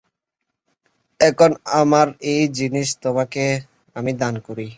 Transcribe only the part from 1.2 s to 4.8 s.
এখন আমার এই জিনিস তোমাকে আমি দান করি।